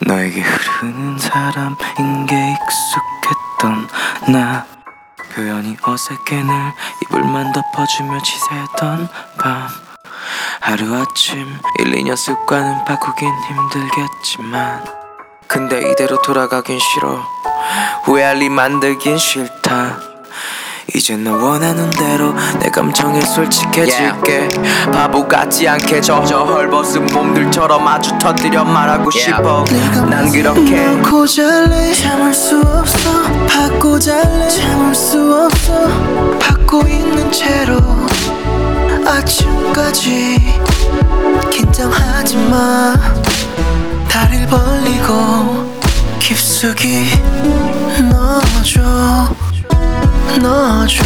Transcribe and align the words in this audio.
너에게 0.00 0.40
흐르는 0.40 1.18
사람인 1.18 2.26
게 2.26 2.56
익숙했던 2.56 3.88
나. 4.32 4.66
표현이 5.34 5.76
어색해 5.82 6.42
늘 6.42 6.72
이불만 7.02 7.52
덮어주며 7.52 8.20
지새던 8.22 9.08
밤. 9.38 9.68
하루아침 10.60 11.58
1, 11.78 11.92
2년 11.92 12.16
습관은 12.16 12.84
바꾸긴 12.84 13.28
힘들겠지만. 13.48 14.84
근데 15.46 15.90
이대로 15.90 16.20
돌아가긴 16.22 16.78
싫어. 16.78 17.24
후회할 18.04 18.42
일 18.42 18.50
만들긴 18.50 19.16
싫다 19.16 20.11
이제 20.94 21.16
너 21.16 21.32
원하는 21.32 21.88
대로 21.90 22.34
내 22.60 22.68
감정에 22.68 23.20
솔직해질게. 23.22 24.48
바보 24.92 25.26
같지 25.26 25.66
않게 25.66 26.00
저, 26.02 26.22
저 26.24 26.44
헐벗은 26.44 27.06
몸들처럼 27.06 27.86
아주 27.88 28.12
터뜨려 28.18 28.64
말하고 28.64 29.10
싶어. 29.10 29.64
난 30.10 30.30
그렇게 30.30 30.86
놓고 30.86 31.26
잘래? 31.26 31.92
참을 31.94 32.34
수 32.34 32.60
없어. 32.60 33.22
받고 33.48 33.98
잘래? 33.98 34.48
참을 34.48 34.94
수 34.94 35.46
없어. 35.46 35.88
받고 36.38 36.82
있는 36.86 37.30
채로 37.32 37.78
아침까지 39.06 40.38
긴장하지 41.50 42.36
마. 42.50 42.94
다리를 44.10 44.46
벌리고 44.46 45.72
깊숙이 46.18 47.06
넣어줘 48.10 48.82
넣어줘. 50.42 51.04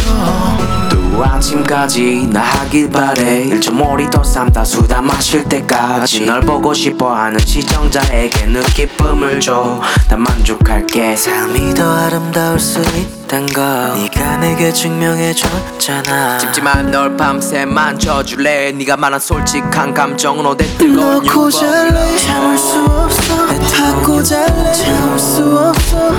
또 0.89 1.23
아침까지 1.23 2.29
나 2.31 2.41
하길 2.41 2.89
바래. 2.89 3.45
1.5리 3.45 4.09
더 4.11 4.23
삼다 4.23 4.63
수다 4.63 5.01
마실 5.01 5.43
때까지. 5.45 6.25
널 6.25 6.41
보고 6.41 6.73
싶어 6.73 7.13
하는 7.13 7.39
시청자에게 7.39 8.45
느낌을 8.47 9.39
줘난 9.39 9.81
만족할게. 10.17 11.15
삶이 11.15 11.73
더 11.75 11.91
아름다울 12.05 12.59
수 12.59 12.79
있단 12.81 13.45
걸 13.47 13.93
네가 13.95 14.37
내게 14.37 14.71
증명해줬잖아. 14.71 16.37
찜찜한 16.39 16.91
널 16.91 17.15
밤새 17.17 17.65
만져줄래? 17.65 18.71
네가 18.73 18.97
말한 18.97 19.19
솔직한 19.19 19.93
감정으로 19.93 20.55
내 20.55 20.65
뜨거운 20.77 21.23
놓고 21.23 21.49
잘래. 21.49 22.17
참을 22.17 22.57
수 22.57 22.79
없어. 22.85 23.47
받고 23.47 24.23
잘래. 24.23 24.73
참을 24.73 25.19
수 25.19 25.57
없어. 25.57 26.11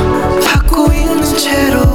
받고 0.45 0.93
있는 0.93 1.23
채로 1.37 1.88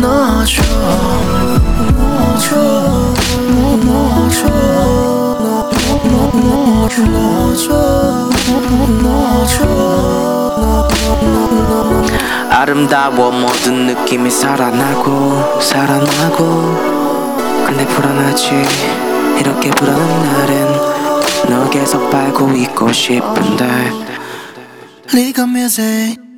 넣어줘. 0.00 0.62
넣어줘. 1.96 2.56
넣어줘. 3.84 4.48
넣어줘. 6.34 7.02
넣어줘. 7.04 7.68
넣어줘. 9.02 9.56
아름다워 12.50 13.30
모든 13.32 13.86
느낌이 13.86 14.30
살아나고 14.30 15.60
살아나고. 15.60 16.36
근데 17.66 17.86
불안하지. 17.86 18.64
이렇게 19.40 19.70
불안한 19.70 20.32
날엔 20.32 20.68
너 21.48 21.68
계속 21.70 22.10
밟고 22.10 22.52
있고 22.52 22.92
싶은데. 22.92 23.92
Legal 25.12 25.48
music 25.48 26.31